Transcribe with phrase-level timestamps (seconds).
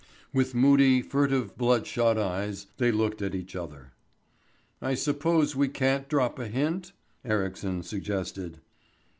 [0.33, 3.91] With moody, furtive, bloodshot eyes they looked at each other.
[4.81, 6.93] "I suppose we can't drop a hint,"
[7.23, 8.61] Ericsson suggested.